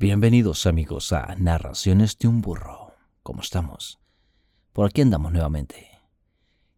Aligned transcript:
Bienvenidos 0.00 0.66
amigos 0.66 1.12
a 1.12 1.34
Narraciones 1.38 2.16
de 2.18 2.28
un 2.28 2.40
Burro. 2.40 2.94
¿Cómo 3.24 3.42
estamos? 3.42 3.98
Por 4.72 4.86
aquí 4.86 5.00
andamos 5.00 5.32
nuevamente. 5.32 5.88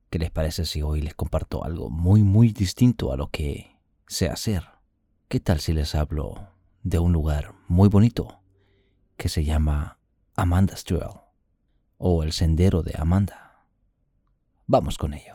¿Qué 0.08 0.19
les 0.19 0.30
parece 0.30 0.64
si 0.64 0.80
hoy 0.80 1.03
les 1.03 1.14
comparto 1.14 1.62
algo 1.62 1.90
muy 1.90 2.22
muy 2.22 2.51
distinto 2.51 3.12
a 3.12 3.19
lo 3.19 3.28
que 3.28 3.76
sé 4.06 4.30
hacer? 4.30 4.64
¿Qué 5.28 5.38
tal 5.38 5.60
si 5.60 5.74
les 5.74 5.94
hablo 5.94 6.48
de 6.83 6.98
un 6.98 7.12
lugar 7.12 7.53
muy 7.69 7.90
bonito 7.90 8.40
que 9.19 9.28
se 9.28 9.44
llama 9.44 9.98
Amanda's 10.34 10.84
Trail 10.84 11.21
o 11.98 12.22
el 12.22 12.32
Sendero 12.32 12.82
de 12.82 12.94
Amanda? 12.96 13.66
Vamos 14.66 14.96
con 14.96 15.12
ello. 15.12 15.34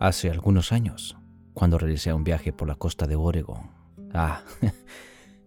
Hace 0.00 0.30
algunos 0.30 0.72
años, 0.72 1.18
cuando 1.52 1.76
realicé 1.76 2.10
un 2.14 2.24
viaje 2.24 2.54
por 2.54 2.66
la 2.66 2.74
costa 2.74 3.06
de 3.06 3.16
Oregon, 3.16 3.70
ah, 4.14 4.42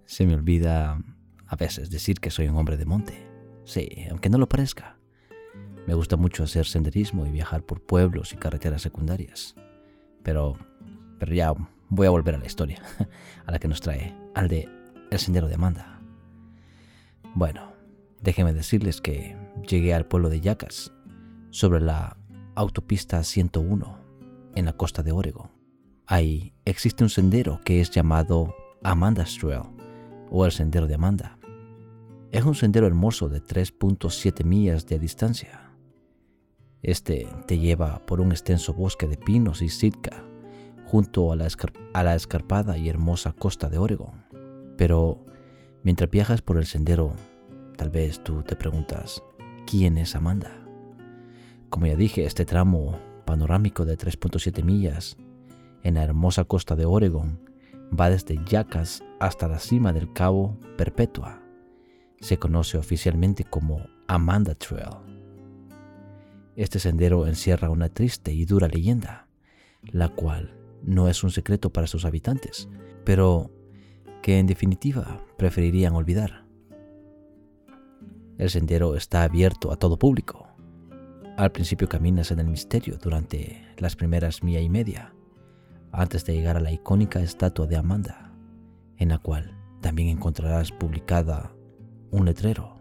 se 0.05 0.27
me 0.27 0.35
olvida 0.35 1.01
a 1.47 1.55
veces 1.55 1.89
decir 1.89 2.19
que 2.19 2.29
soy 2.29 2.49
un 2.49 2.57
hombre 2.57 2.77
de 2.77 2.85
monte. 2.85 3.27
Sí, 3.65 3.89
aunque 4.11 4.29
no 4.29 4.37
lo 4.37 4.47
parezca. 4.47 4.99
Me 5.87 5.95
gusta 5.95 6.17
mucho 6.17 6.43
hacer 6.43 6.67
senderismo 6.67 7.25
y 7.25 7.31
viajar 7.31 7.63
por 7.63 7.81
pueblos 7.81 8.31
y 8.31 8.37
carreteras 8.37 8.83
secundarias. 8.83 9.55
Pero, 10.21 10.59
pero 11.17 11.33
ya 11.33 11.51
voy 11.89 12.05
a 12.05 12.11
volver 12.11 12.35
a 12.35 12.37
la 12.37 12.45
historia, 12.45 12.79
a 13.47 13.51
la 13.51 13.57
que 13.57 13.67
nos 13.67 13.81
trae, 13.81 14.15
al 14.35 14.49
de 14.49 14.69
El 15.09 15.17
Sendero 15.17 15.47
de 15.47 15.55
Amanda. 15.55 15.99
Bueno, 17.33 17.73
déjenme 18.21 18.53
decirles 18.53 19.01
que 19.01 19.35
llegué 19.67 19.95
al 19.95 20.05
pueblo 20.05 20.29
de 20.29 20.41
Yacas, 20.41 20.93
sobre 21.49 21.81
la 21.81 22.17
autopista 22.53 23.23
101 23.23 24.02
en 24.55 24.65
la 24.65 24.73
costa 24.73 25.03
de 25.03 25.11
Oregon. 25.11 25.49
Ahí 26.05 26.53
existe 26.65 27.03
un 27.03 27.09
sendero 27.09 27.61
que 27.63 27.81
es 27.81 27.89
llamado 27.89 28.55
Amanda's 28.83 29.37
Trail 29.37 29.63
o 30.29 30.45
el 30.45 30.51
Sendero 30.51 30.87
de 30.87 30.95
Amanda. 30.95 31.39
Es 32.31 32.43
un 32.43 32.55
sendero 32.55 32.87
hermoso 32.87 33.29
de 33.29 33.41
3.7 33.41 34.43
millas 34.43 34.85
de 34.87 34.99
distancia. 34.99 35.71
Este 36.81 37.27
te 37.47 37.59
lleva 37.59 38.05
por 38.05 38.19
un 38.19 38.31
extenso 38.31 38.73
bosque 38.73 39.07
de 39.07 39.17
pinos 39.17 39.61
y 39.61 39.69
sitka 39.69 40.23
junto 40.85 41.31
a 41.31 41.35
la, 41.35 42.15
escarpada 42.15 42.77
y 42.77 42.89
hermosa 42.89 43.33
costa 43.33 43.69
de 43.69 43.77
Oregon. 43.77 44.25
Pero 44.77 45.25
mientras 45.83 46.09
viajas 46.09 46.41
por 46.41 46.57
el 46.57 46.65
sendero, 46.65 47.13
tal 47.77 47.89
vez 47.89 48.23
tú 48.23 48.43
te 48.43 48.55
preguntas, 48.55 49.23
¿quién 49.65 49.97
es 49.97 50.15
Amanda? 50.15 50.51
Como 51.69 51.87
ya 51.87 51.95
dije, 51.95 52.25
este 52.25 52.45
tramo 52.45 52.99
panorámico 53.25 53.85
de 53.85 53.97
3.7 53.97 54.63
millas 54.63 55.17
en 55.83 55.95
la 55.95 56.03
hermosa 56.03 56.45
costa 56.45 56.75
de 56.75 56.85
Oregon 56.85 57.39
va 57.97 58.09
desde 58.09 58.39
Yacas 58.45 59.03
hasta 59.19 59.47
la 59.47 59.59
cima 59.59 59.93
del 59.93 60.11
Cabo 60.13 60.57
Perpetua. 60.77 61.41
Se 62.19 62.37
conoce 62.37 62.77
oficialmente 62.77 63.43
como 63.43 63.85
Amanda 64.07 64.55
Trail. 64.55 64.97
Este 66.55 66.79
sendero 66.79 67.27
encierra 67.27 67.69
una 67.69 67.89
triste 67.89 68.31
y 68.33 68.45
dura 68.45 68.67
leyenda, 68.67 69.27
la 69.91 70.09
cual 70.09 70.55
no 70.83 71.09
es 71.09 71.23
un 71.23 71.31
secreto 71.31 71.71
para 71.71 71.87
sus 71.87 72.05
habitantes, 72.05 72.69
pero 73.03 73.51
que 74.21 74.39
en 74.39 74.47
definitiva 74.47 75.25
preferirían 75.37 75.95
olvidar. 75.95 76.45
El 78.37 78.49
sendero 78.49 78.95
está 78.95 79.23
abierto 79.23 79.71
a 79.71 79.75
todo 79.75 79.97
público, 79.97 80.47
al 81.37 81.51
principio 81.51 81.89
caminas 81.89 82.31
en 82.31 82.39
el 82.39 82.47
misterio 82.47 82.97
durante 83.01 83.65
las 83.77 83.95
primeras 83.95 84.43
milla 84.43 84.59
y 84.59 84.69
media, 84.69 85.13
antes 85.91 86.25
de 86.25 86.33
llegar 86.33 86.57
a 86.57 86.61
la 86.61 86.71
icónica 86.71 87.19
estatua 87.21 87.65
de 87.65 87.75
Amanda, 87.75 88.31
en 88.97 89.09
la 89.09 89.17
cual 89.17 89.57
también 89.81 90.09
encontrarás 90.09 90.71
publicada 90.71 91.51
un 92.11 92.25
letrero. 92.25 92.79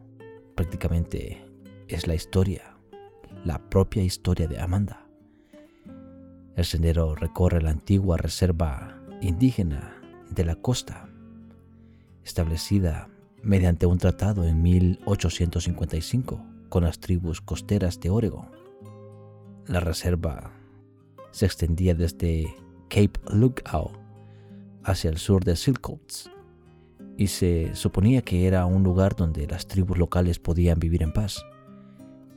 Prácticamente 0.55 1.45
es 1.89 2.07
la 2.07 2.15
historia, 2.15 2.77
la 3.45 3.59
propia 3.71 4.03
historia 4.03 4.47
de 4.49 4.61
Amanda. 4.61 5.07
El 6.55 6.67
sendero 6.67 7.15
recorre 7.15 7.63
la 7.63 7.71
antigua 7.71 8.19
reserva 8.19 8.99
indígena 9.23 9.95
de 10.31 10.45
la 10.45 10.57
costa, 10.57 11.09
establecida 12.23 13.09
mediante 13.43 13.87
un 13.87 13.99
tratado 13.99 14.45
en 14.45 14.63
1855 14.63 16.53
con 16.73 16.85
las 16.85 17.01
tribus 17.01 17.43
costeras 17.43 18.01
de 18.01 18.09
Oregon. 18.09 18.47
La 19.67 19.81
reserva 19.81 20.53
se 21.31 21.45
extendía 21.45 21.95
desde 21.95 22.47
Cape 22.89 23.21
Lookout 23.31 23.93
hacia 24.83 25.11
el 25.11 25.19
sur 25.19 25.45
de 25.45 25.55
Silcoats 25.55 26.31
y 27.19 27.27
se 27.27 27.75
suponía 27.75 28.23
que 28.23 28.47
era 28.47 28.65
un 28.65 28.85
lugar 28.85 29.17
donde 29.17 29.47
las 29.47 29.67
tribus 29.67 29.99
locales 29.99 30.39
podían 30.39 30.79
vivir 30.79 31.03
en 31.03 31.13
paz. 31.13 31.45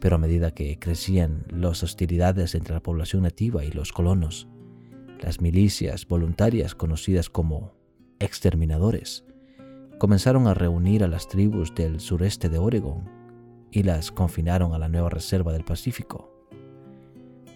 Pero 0.02 0.18
a 0.18 0.20
medida 0.20 0.52
que 0.52 0.80
crecían 0.80 1.46
las 1.48 1.82
hostilidades 1.82 2.56
entre 2.56 2.74
la 2.74 2.84
población 2.84 3.24
nativa 3.24 3.64
y 3.64 3.72
los 3.72 3.94
colonos, 3.94 4.50
las 5.22 5.40
milicias 5.40 6.06
voluntarias 6.10 6.76
conocidas 6.76 7.30
como 7.30 7.72
exterminadores 8.20 9.24
comenzaron 9.98 10.48
a 10.48 10.54
reunir 10.54 11.06
a 11.06 11.08
las 11.08 11.30
tribus 11.30 11.74
del 11.74 12.02
sureste 12.02 12.50
de 12.50 12.58
Oregon 12.58 13.15
y 13.72 13.84
las 13.84 14.12
confinaron 14.12 14.74
a 14.74 14.80
la 14.80 14.90
nueva 14.90 15.10
reserva 15.10 15.54
del 15.54 15.64
Pacífico. 15.64 16.32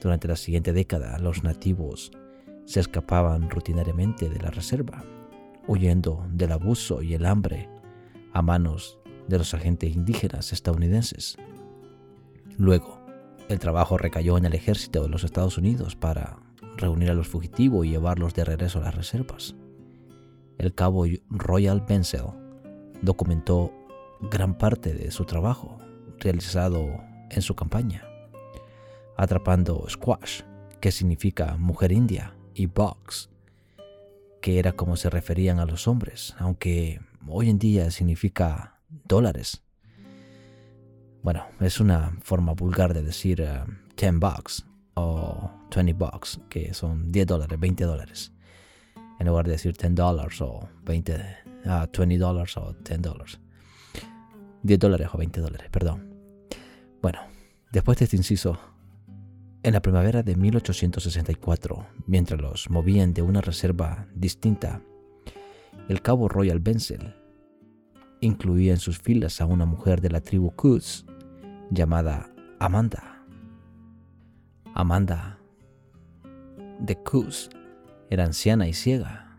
Durante 0.02 0.28
la 0.28 0.36
siguiente 0.36 0.74
década, 0.74 1.18
los 1.20 1.44
nativos 1.44 2.12
se 2.66 2.80
escapaban 2.80 3.50
rutinariamente 3.50 4.30
de 4.30 4.40
la 4.40 4.52
reserva, 4.52 5.03
huyendo 5.68 6.25
del 6.31 6.52
abuso 6.52 7.02
y 7.02 7.14
el 7.14 7.25
hambre 7.25 7.70
a 8.34 8.42
manos 8.42 9.00
de 9.28 9.38
los 9.38 9.53
agentes 9.53 9.96
indígenas 9.96 10.53
estadounidenses. 10.53 11.38
Luego, 12.58 13.00
el 13.50 13.59
trabajo 13.59 13.97
recayó 13.97 14.38
en 14.38 14.46
el 14.46 14.53
ejército 14.53 15.02
de 15.02 15.09
los 15.09 15.24
Estados 15.24 15.58
Unidos 15.58 15.96
para 15.96 16.40
reunir 16.78 17.09
a 17.09 17.14
los 17.16 17.28
fugitivos 17.28 17.86
y 17.86 17.90
llevarlos 17.90 18.34
de 18.34 18.46
regreso 18.46 18.80
a 18.80 18.84
las 18.84 18.96
reservas. 18.96 19.56
El 20.58 20.74
cabo 20.74 21.06
Royal 21.30 21.81
Benzel 21.88 22.26
documentó 23.02 23.74
gran 24.22 24.58
parte 24.58 24.94
de 24.94 25.09
su 25.12 25.26
trabajo 25.26 25.78
realizado 26.19 27.03
en 27.30 27.41
su 27.41 27.56
campaña, 27.56 28.06
atrapando 29.18 29.85
squash, 29.90 30.41
que 30.80 30.91
significa 30.91 31.57
mujer 31.57 31.91
india, 31.91 32.35
y 32.59 32.66
box, 32.66 33.30
que 34.41 34.59
era 34.59 34.74
como 34.74 34.97
se 34.97 35.09
referían 35.09 35.59
a 35.59 35.66
los 35.66 35.88
hombres, 35.88 36.35
aunque 36.40 37.00
hoy 37.28 37.50
en 37.50 37.58
día 37.58 37.90
significa 37.90 38.79
dólares. 38.90 39.63
Bueno, 41.22 41.46
es 41.59 41.79
una 41.79 42.18
forma 42.22 42.53
vulgar 42.53 42.94
de 42.94 43.02
decir 43.02 43.46
10 43.97 44.13
uh, 44.13 44.19
bucks 44.19 44.66
o 44.96 45.52
20 45.74 45.94
bucks, 45.94 46.40
que 46.50 46.74
son 46.74 47.12
10 47.12 47.28
dólares, 47.28 47.59
20 47.59 47.84
dólares. 47.85 48.34
En 49.19 49.28
lugar 49.28 49.46
de 49.46 49.53
decir 49.53 49.75
10 49.78 49.96
dólares 49.96 50.41
o 50.41 50.69
20, 50.84 51.38
20 51.66 52.18
dólares 52.18 52.58
o 52.58 52.74
10 52.74 53.02
dólares. 53.02 53.40
10 54.63 54.79
dólares 54.79 55.09
o 55.13 55.18
20 55.18 55.41
dólares, 55.41 55.69
perdón. 55.69 56.09
Bueno, 57.01 57.19
después 57.71 57.97
de 57.97 58.05
este 58.05 58.17
inciso, 58.17 58.59
en 59.63 59.73
la 59.73 59.81
primavera 59.81 60.21
de 60.21 60.35
1864, 60.35 61.87
mientras 62.07 62.41
los 62.41 62.69
movían 62.69 63.13
de 63.13 63.21
una 63.21 63.39
reserva 63.39 64.07
distinta, 64.13 64.81
el 65.87 66.01
cabo 66.01 66.27
Royal 66.27 66.59
Benzel 66.59 67.15
incluía 68.21 68.73
en 68.73 68.79
sus 68.79 68.99
filas 68.99 69.40
a 69.40 69.46
una 69.46 69.66
mujer 69.66 70.01
de 70.01 70.09
la 70.09 70.19
tribu 70.19 70.51
Coots 70.51 71.05
llamada 71.72 72.29
Amanda. 72.59 73.23
Amanda 74.73 75.40
de 76.79 77.02
Coos 77.02 77.49
era 78.09 78.25
anciana 78.25 78.67
y 78.67 78.73
ciega 78.73 79.37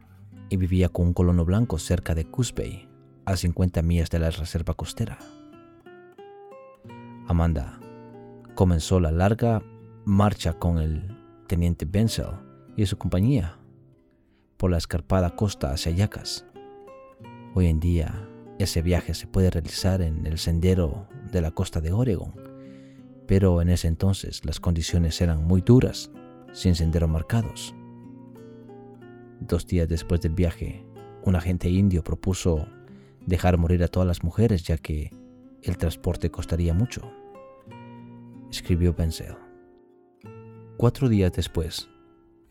y 0.49 0.57
vivía 0.57 0.89
con 0.89 1.09
un 1.09 1.13
colono 1.13 1.45
blanco 1.45 1.79
cerca 1.79 2.15
de 2.15 2.25
Coos 2.25 2.55
Bay, 2.55 2.89
a 3.27 3.37
50 3.37 3.83
millas 3.83 4.11
de 4.11 4.19
la 4.19 4.31
reserva 4.31 4.75
costera. 4.75 5.19
Amanda 7.31 7.79
comenzó 8.57 8.99
la 8.99 9.13
larga 9.13 9.63
marcha 10.05 10.55
con 10.55 10.79
el 10.79 11.17
teniente 11.47 11.85
Benzel 11.85 12.27
y 12.77 12.87
su 12.87 12.99
compañía 12.99 13.57
por 14.57 14.73
la 14.73 14.79
escarpada 14.79 15.37
costa 15.37 15.71
hacia 15.71 15.93
Yacas. 15.93 16.45
Hoy 17.55 17.69
en 17.69 17.79
día 17.79 18.29
ese 18.59 18.83
viaje 18.83 19.15
se 19.15 19.29
puede 19.29 19.49
realizar 19.49 20.03
en 20.03 20.27
el 20.27 20.39
sendero 20.39 21.07
de 21.31 21.41
la 21.41 21.53
costa 21.53 21.81
de 21.81 21.93
Oregon, 21.93 22.35
pero 23.29 23.63
en 23.63 23.69
ese 23.69 23.87
entonces 23.87 24.45
las 24.45 24.59
condiciones 24.59 25.21
eran 25.21 25.47
muy 25.47 25.61
duras, 25.61 26.11
sin 26.53 26.75
senderos 26.75 27.09
marcados. 27.09 27.77
Dos 29.39 29.69
días 29.69 29.89
después 29.89 30.21
del 30.21 30.35
viaje, 30.35 30.85
un 31.23 31.37
agente 31.37 31.71
indio 31.71 32.03
propuso 32.03 32.67
dejar 33.25 33.57
morir 33.57 33.85
a 33.85 33.89
todas 33.89 34.09
las 34.09 34.25
mujeres 34.25 34.65
ya 34.65 34.79
que 34.79 35.13
el 35.63 35.79
transporte 35.79 36.33
costaría 36.33 36.75
mucho. 36.75 37.20
Escribió 38.61 38.93
Benzel. 38.93 39.37
Cuatro 40.77 41.09
días 41.09 41.33
después, 41.33 41.89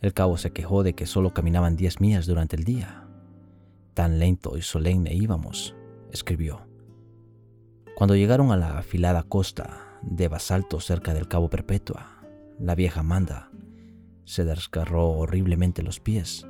el 0.02 0.12
cabo 0.12 0.38
se 0.38 0.52
quejó 0.52 0.82
de 0.82 0.96
que 0.96 1.06
solo 1.06 1.36
caminaban 1.36 1.76
diez 1.76 2.02
millas 2.02 2.26
durante 2.26 2.56
el 2.56 2.64
día. 2.64 3.08
Tan 3.94 4.18
lento 4.18 4.58
y 4.58 4.64
solemne 4.64 5.14
íbamos, 5.14 5.76
escribió. 6.12 6.66
Cuando 7.96 8.16
llegaron 8.16 8.52
a 8.52 8.58
la 8.58 8.80
afilada 8.80 9.22
costa 9.22 10.00
de 10.02 10.28
basalto 10.28 10.80
cerca 10.80 11.14
del 11.14 11.28
Cabo 11.28 11.48
Perpetua, 11.48 12.24
la 12.58 12.74
vieja 12.74 13.02
Amanda 13.02 13.52
se 14.26 14.46
desgarró 14.46 15.10
horriblemente 15.10 15.84
los 15.84 16.00
pies 16.00 16.48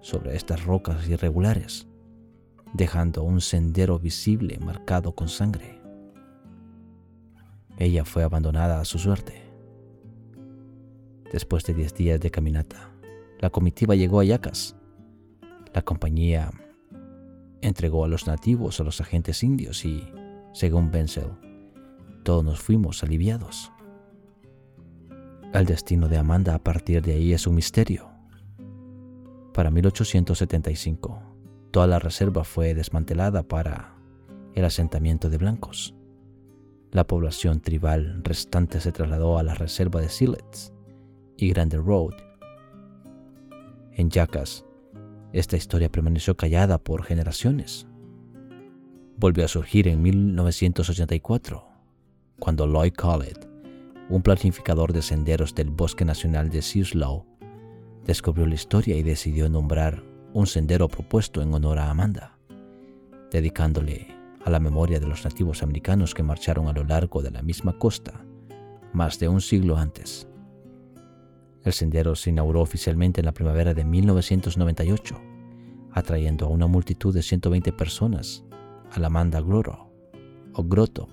sobre 0.00 0.34
estas 0.34 0.64
rocas 0.64 1.08
irregulares, 1.08 1.86
dejando 2.74 3.22
un 3.22 3.42
sendero 3.42 4.00
visible 4.00 4.58
marcado 4.58 5.14
con 5.14 5.28
sangre. 5.28 5.81
Ella 7.78 8.04
fue 8.04 8.22
abandonada 8.22 8.80
a 8.80 8.84
su 8.84 8.98
suerte. 8.98 9.42
Después 11.32 11.64
de 11.64 11.74
diez 11.74 11.94
días 11.94 12.20
de 12.20 12.30
caminata, 12.30 12.90
la 13.40 13.50
comitiva 13.50 13.94
llegó 13.94 14.20
a 14.20 14.24
Yacas. 14.24 14.76
La 15.74 15.82
compañía 15.82 16.50
entregó 17.62 18.04
a 18.04 18.08
los 18.08 18.26
nativos 18.26 18.80
a 18.80 18.84
los 18.84 19.00
agentes 19.00 19.42
indios 19.42 19.84
y 19.84 20.06
según 20.52 20.90
Benzel, 20.90 21.30
todos 22.24 22.44
nos 22.44 22.60
fuimos 22.60 23.02
aliviados. 23.02 23.72
El 25.54 25.66
destino 25.66 26.08
de 26.08 26.18
Amanda 26.18 26.54
a 26.54 26.58
partir 26.58 27.02
de 27.02 27.12
ahí 27.12 27.32
es 27.32 27.46
un 27.46 27.54
misterio. 27.54 28.08
Para 29.52 29.70
1875, 29.70 31.22
toda 31.70 31.86
la 31.86 31.98
reserva 31.98 32.44
fue 32.44 32.74
desmantelada 32.74 33.42
para 33.42 33.94
el 34.54 34.64
asentamiento 34.64 35.30
de 35.30 35.38
blancos. 35.38 35.94
La 36.92 37.04
población 37.04 37.60
tribal 37.60 38.22
restante 38.22 38.80
se 38.80 38.92
trasladó 38.92 39.38
a 39.38 39.42
la 39.42 39.54
reserva 39.54 40.00
de 40.00 40.08
Silets 40.08 40.72
y 41.36 41.48
Grande 41.48 41.78
Road. 41.78 42.14
En 43.92 44.08
Yacas, 44.10 44.64
esta 45.32 45.56
historia 45.56 45.90
permaneció 45.90 46.36
callada 46.36 46.78
por 46.78 47.02
generaciones 47.02 47.88
volvió 49.22 49.44
a 49.44 49.48
surgir 49.48 49.86
en 49.86 50.02
1984, 50.02 51.64
cuando 52.40 52.66
Lloyd 52.66 52.92
Collett, 52.92 53.48
un 54.08 54.20
planificador 54.20 54.92
de 54.92 55.00
senderos 55.00 55.54
del 55.54 55.70
Bosque 55.70 56.04
Nacional 56.04 56.50
de 56.50 56.60
Sirslow, 56.60 57.24
descubrió 58.04 58.46
la 58.46 58.56
historia 58.56 58.96
y 58.96 59.04
decidió 59.04 59.48
nombrar 59.48 60.02
un 60.32 60.48
sendero 60.48 60.88
propuesto 60.88 61.40
en 61.40 61.54
honor 61.54 61.78
a 61.78 61.88
Amanda, 61.88 62.36
dedicándole 63.30 64.11
a 64.44 64.50
la 64.50 64.60
memoria 64.60 65.00
de 65.00 65.06
los 65.06 65.24
nativos 65.24 65.62
americanos 65.62 66.14
que 66.14 66.22
marcharon 66.22 66.68
a 66.68 66.72
lo 66.72 66.84
largo 66.84 67.22
de 67.22 67.30
la 67.30 67.42
misma 67.42 67.78
costa 67.78 68.24
más 68.92 69.18
de 69.18 69.28
un 69.28 69.40
siglo 69.40 69.76
antes. 69.76 70.28
El 71.64 71.72
sendero 71.72 72.14
se 72.14 72.30
inauguró 72.30 72.60
oficialmente 72.60 73.20
en 73.20 73.26
la 73.26 73.32
primavera 73.32 73.72
de 73.72 73.84
1998, 73.84 75.16
atrayendo 75.92 76.46
a 76.46 76.48
una 76.48 76.66
multitud 76.66 77.14
de 77.14 77.22
120 77.22 77.72
personas 77.72 78.44
a 78.90 79.00
la 79.00 79.08
Manda 79.08 79.40
Grotto, 79.40 79.90
o 80.54 80.64
Grotto, 80.64 81.08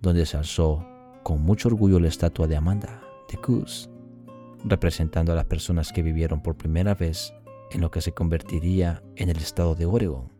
donde 0.00 0.26
se 0.26 0.36
alzó 0.36 0.84
con 1.22 1.42
mucho 1.42 1.68
orgullo 1.68 2.00
la 2.00 2.08
estatua 2.08 2.46
de 2.46 2.56
Amanda, 2.56 3.02
de 3.30 3.38
Goose, 3.38 3.90
representando 4.64 5.32
a 5.32 5.36
las 5.36 5.44
personas 5.44 5.92
que 5.92 6.02
vivieron 6.02 6.42
por 6.42 6.56
primera 6.56 6.94
vez 6.94 7.32
en 7.70 7.80
lo 7.80 7.90
que 7.90 8.00
se 8.00 8.12
convertiría 8.12 9.02
en 9.16 9.28
el 9.28 9.36
estado 9.36 9.74
de 9.74 9.86
Oregon. 9.86 10.35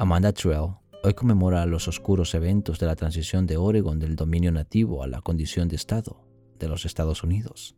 Amanda 0.00 0.32
Trail 0.32 0.76
hoy 1.02 1.14
conmemora 1.14 1.66
los 1.66 1.88
oscuros 1.88 2.32
eventos 2.36 2.78
de 2.78 2.86
la 2.86 2.94
transición 2.94 3.48
de 3.48 3.56
Oregon 3.56 3.98
del 3.98 4.14
dominio 4.14 4.52
nativo 4.52 5.02
a 5.02 5.08
la 5.08 5.22
condición 5.22 5.66
de 5.66 5.74
estado 5.74 6.24
de 6.56 6.68
los 6.68 6.84
Estados 6.84 7.24
Unidos. 7.24 7.74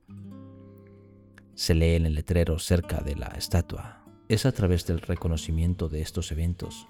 Se 1.55 1.75
lee 1.75 1.95
en 1.95 2.05
el 2.05 2.13
letrero 2.13 2.59
cerca 2.59 3.01
de 3.01 3.17
la 3.17 3.29
estatua. 3.29 4.05
Es 4.29 4.45
a 4.45 4.53
través 4.53 4.87
del 4.87 5.01
reconocimiento 5.01 5.89
de 5.89 6.03
estos 6.03 6.31
eventos 6.31 6.89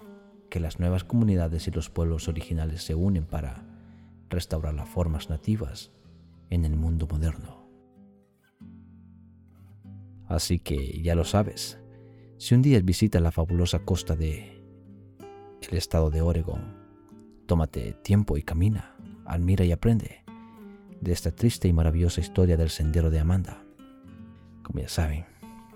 que 0.51 0.59
las 0.59 0.81
nuevas 0.81 1.05
comunidades 1.05 1.69
y 1.69 1.71
los 1.71 1.91
pueblos 1.91 2.27
originales 2.27 2.83
se 2.83 2.97
unen 2.97 3.25
para 3.25 3.65
restaurar 4.31 4.75
las 4.75 4.89
formas 4.89 5.31
nativas 5.31 5.93
en 6.51 6.65
el 6.65 6.75
mundo 6.75 7.07
moderno. 7.09 7.71
Así 10.27 10.59
que 10.59 11.01
ya 11.03 11.15
lo 11.15 11.23
sabes, 11.23 11.79
si 12.37 12.57
un 12.57 12.63
día 12.63 12.81
visitas 12.81 13.23
la 13.23 13.31
fabulosa 13.31 13.85
costa 13.85 14.17
de 14.17 14.60
el 15.71 15.79
estado 15.79 16.11
de 16.11 16.21
Oregon, 16.21 16.61
tómate 17.47 17.93
tiempo 18.03 18.37
y 18.37 18.43
camina, 18.43 18.97
admira 19.25 19.65
y 19.65 19.71
aprende 19.71 20.25
de 21.01 21.13
esta 21.13 21.31
triste 21.31 21.69
y 21.69 21.73
maravillosa 21.73 22.21
historia 22.21 22.57
del 22.57 22.71
sendero 22.71 23.11
de 23.11 23.21
Amanda. 23.21 23.63
Como 24.65 24.81
ya 24.81 24.89
saben, 24.89 25.27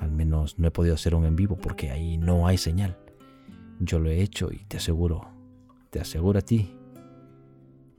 al 0.01 0.11
menos 0.11 0.59
no 0.59 0.67
he 0.67 0.73
podido 0.73 0.97
hacer 0.97 1.15
un 1.15 1.25
en 1.25 1.37
vivo 1.37 1.57
porque 1.57 1.91
ahí 1.91 2.19
no 2.19 2.49
hay 2.49 2.59
señal. 2.59 2.99
Yo 3.79 4.01
lo 4.01 4.11
he 4.11 4.21
hecho 4.21 4.51
y 4.53 4.65
te 4.65 4.79
aseguro, 4.79 5.29
te 5.91 6.01
aseguro 6.01 6.41
a 6.41 6.43
ti, 6.43 6.77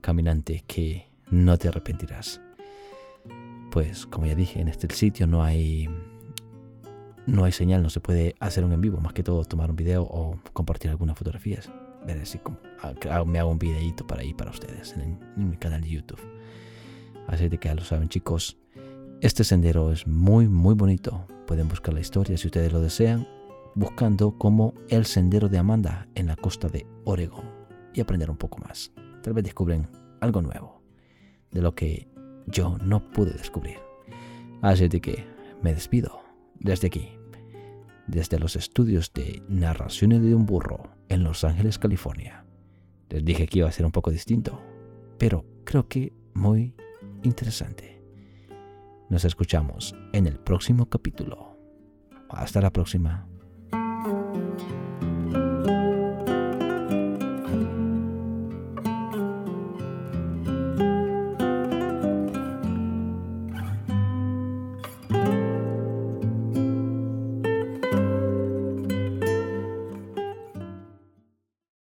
caminante, 0.02 0.66
que 0.68 1.10
no 1.32 1.58
te 1.58 1.70
arrepentirás. 1.70 2.42
Pues 3.72 4.06
como 4.06 4.26
ya 4.26 4.36
dije, 4.36 4.60
en 4.60 4.68
este 4.68 4.94
sitio 4.94 5.28
no 5.28 5.44
hay 5.44 5.90
no 7.26 7.44
hay 7.44 7.52
señal, 7.54 7.82
no 7.82 7.90
se 7.90 8.02
puede 8.02 8.36
hacer 8.40 8.66
un 8.66 8.74
en 8.74 8.82
vivo, 8.82 9.00
más 9.00 9.14
que 9.14 9.24
todo 9.24 9.46
tomar 9.46 9.70
un 9.70 9.76
video 9.76 10.04
o 10.04 10.40
compartir 10.54 10.92
algunas 10.92 11.18
fotografías. 11.18 11.72
Ver 12.06 12.25
si 12.25 12.40
me 13.25 13.40
hago 13.40 13.50
un 13.50 13.60
videito 13.60 14.06
para 14.06 14.24
ir 14.24 14.36
para 14.36 14.52
ustedes 14.52 14.94
en, 14.94 15.19
en 15.38 15.50
mi 15.50 15.57
canal 15.57 15.81
de 15.81 15.90
YouTube. 15.90 16.22
Así 17.28 17.50
de 17.50 17.57
que 17.57 17.69
ya 17.69 17.75
lo 17.75 17.84
saben 17.84 18.10
chicos, 18.10 18.57
este 19.22 19.44
sendero 19.44 19.92
es 19.92 20.06
muy 20.06 20.48
muy 20.48 20.75
bonito. 20.75 21.25
Pueden 21.48 21.68
buscar 21.68 21.94
la 21.94 22.02
historia 22.02 22.38
si 22.38 22.48
ustedes 22.48 22.72
lo 22.72 22.81
desean 22.81 23.28
buscando 23.75 24.38
como 24.38 24.74
el 24.88 25.06
sendero 25.06 25.50
de 25.50 25.57
Amanda 25.57 26.07
en 26.16 26.28
la 26.28 26.36
costa 26.38 26.69
de 26.69 26.88
Oregón 27.04 27.46
y 27.94 28.02
aprender 28.02 28.31
un 28.31 28.38
poco 28.38 28.58
más. 28.60 28.92
Tal 29.22 29.34
vez 29.34 29.44
descubren 29.44 29.88
algo 30.22 30.42
nuevo 30.42 30.81
de 31.51 31.62
lo 31.62 31.75
que 31.75 32.08
yo 32.48 32.78
no 32.80 33.12
pude 33.12 33.34
descubrir. 33.34 33.78
Así 34.62 34.88
de 34.88 35.01
que 35.01 35.25
me 35.62 35.74
despido 35.74 36.22
desde 36.60 36.88
aquí, 36.88 37.10
desde 38.07 38.40
los 38.40 38.56
estudios 38.56 39.12
de 39.13 39.42
Narraciones 39.48 40.22
de 40.22 40.36
un 40.36 40.46
burro 40.46 40.84
en 41.10 41.24
Los 41.24 41.44
Ángeles, 41.44 41.80
California. 41.80 42.46
Les 43.10 43.24
dije 43.24 43.48
que 43.48 43.60
iba 43.60 43.69
a 43.69 43.72
ser 43.72 43.86
un 43.86 43.91
poco 43.91 44.12
distinto, 44.12 44.62
pero 45.18 45.46
creo 45.63 45.88
que 45.88 46.13
muy 46.34 46.75
interesante. 47.24 48.01
Nos 49.10 49.25
escuchamos 49.25 49.96
en 50.13 50.27
el 50.27 50.39
próximo 50.39 50.89
capítulo. 50.89 51.58
Hasta 52.30 52.62
la 52.62 52.72
próxima. 52.72 53.27